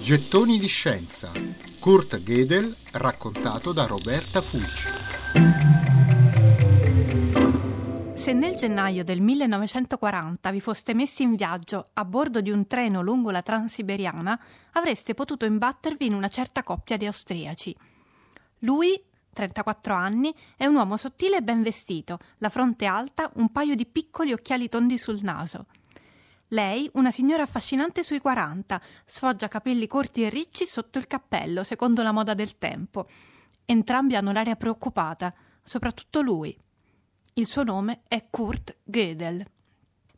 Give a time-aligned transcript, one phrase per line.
[0.00, 1.30] Gettoni di scienza.
[1.78, 4.88] Kurt Gödel raccontato da Roberta Fulci.
[8.14, 13.02] Se nel gennaio del 1940 vi foste messi in viaggio a bordo di un treno
[13.02, 14.40] lungo la Transiberiana,
[14.72, 17.76] avreste potuto imbattervi in una certa coppia di austriaci.
[18.60, 18.98] Lui,
[19.32, 23.84] 34 anni, è un uomo sottile e ben vestito, la fronte alta, un paio di
[23.84, 25.66] piccoli occhiali tondi sul naso.
[26.52, 32.02] Lei, una signora affascinante sui 40, sfoggia capelli corti e ricci sotto il cappello, secondo
[32.02, 33.06] la moda del tempo.
[33.66, 36.56] Entrambi hanno l'aria preoccupata, soprattutto lui.
[37.34, 39.44] Il suo nome è Kurt Gödel.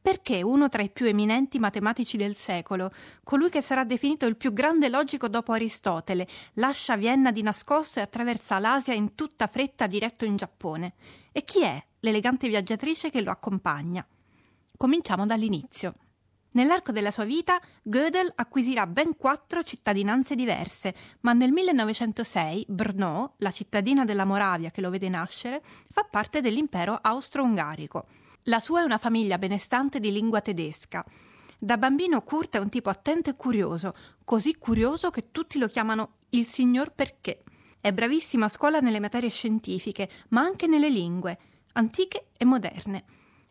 [0.01, 2.93] Perché uno tra i più eminenti matematici del secolo,
[3.25, 8.03] colui che sarà definito il più grande logico dopo Aristotele, lascia Vienna di nascosto e
[8.03, 10.95] attraversa l'Asia in tutta fretta diretto in Giappone?
[11.33, 14.07] E chi è l'elegante viaggiatrice che lo accompagna?
[14.77, 15.95] Cominciamo dall'inizio.
[16.53, 23.53] Nell'arco della sua vita, Gödel acquisirà ben quattro cittadinanze diverse, ma nel 1906 Brno, la
[23.53, 28.07] cittadina della Moravia che lo vede nascere, fa parte dell'impero austro-ungarico.
[28.45, 31.05] La sua è una famiglia benestante di lingua tedesca.
[31.57, 33.93] Da bambino Kurt è un tipo attento e curioso,
[34.25, 37.45] così curioso che tutti lo chiamano il signor perché.
[37.81, 41.39] È bravissimo a scuola nelle materie scientifiche, ma anche nelle lingue,
[41.75, 43.05] antiche e moderne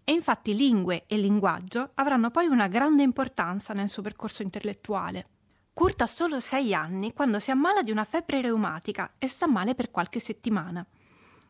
[0.10, 5.24] e infatti lingue e linguaggio avranno poi una grande importanza nel suo percorso intellettuale.
[5.72, 9.76] Kurt ha solo sei anni quando si ammala di una febbre reumatica e sta male
[9.76, 10.84] per qualche settimana.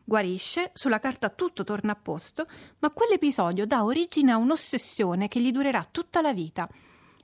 [0.04, 2.44] Guarisce, sulla carta tutto torna a posto,
[2.80, 6.68] ma quell'episodio dà origine a un'ossessione che gli durerà tutta la vita–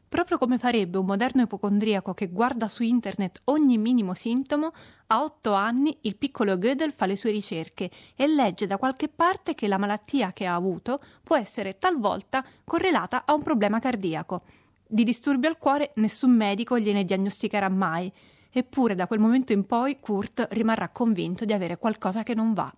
[0.08, 4.72] Proprio come farebbe un moderno ipocondriaco che guarda su internet ogni minimo sintomo,
[5.08, 9.54] a otto anni il piccolo Gödel fa le sue ricerche e legge da qualche parte
[9.54, 14.38] che la malattia che ha avuto può essere talvolta correlata a un problema cardiaco.
[14.86, 18.10] Di disturbi al cuore nessun medico gliene diagnosticherà mai,
[18.52, 22.72] eppure da quel momento in poi Kurt rimarrà convinto di avere qualcosa che non va.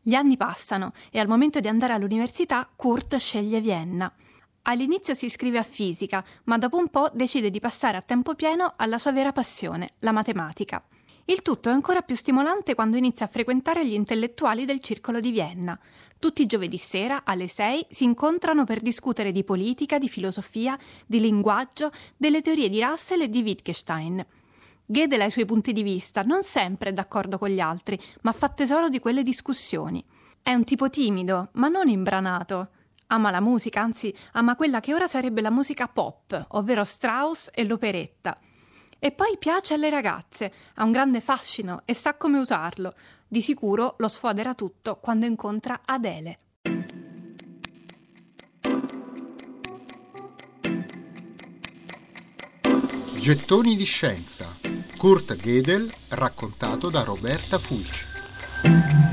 [0.00, 4.10] Gli anni passano e al momento di andare all'università Kurt sceglie Vienna.
[4.70, 8.74] All'inizio si iscrive a fisica, ma dopo un po' decide di passare a tempo pieno
[8.76, 10.84] alla sua vera passione, la matematica.
[11.24, 15.30] Il tutto è ancora più stimolante quando inizia a frequentare gli intellettuali del circolo di
[15.30, 15.78] Vienna.
[16.18, 21.18] Tutti i giovedì sera, alle 6, si incontrano per discutere di politica, di filosofia, di
[21.20, 24.24] linguaggio, delle teorie di Russell e di Wittgenstein.
[24.84, 28.50] Gödel ha i suoi punti di vista, non sempre d'accordo con gli altri, ma fa
[28.50, 30.04] tesoro di quelle discussioni.
[30.42, 32.68] È un tipo timido, ma non imbranato.
[33.10, 37.64] Ama la musica, anzi ama quella che ora sarebbe la musica pop, ovvero Strauss e
[37.64, 38.36] l'operetta.
[38.98, 42.92] E poi piace alle ragazze, ha un grande fascino e sa come usarlo.
[43.26, 46.36] Di sicuro lo sfodera tutto quando incontra Adele.
[53.18, 54.56] Gettoni di scienza.
[54.96, 59.07] Kurt Gödel raccontato da Roberta Fulci.